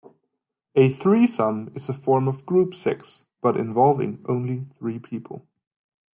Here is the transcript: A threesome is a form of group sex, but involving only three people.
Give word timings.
A 0.73 0.89
threesome 0.89 1.71
is 1.75 1.87
a 1.87 1.93
form 1.93 2.27
of 2.27 2.43
group 2.47 2.73
sex, 2.73 3.25
but 3.39 3.55
involving 3.55 4.25
only 4.27 4.65
three 4.79 4.97
people. 4.97 5.45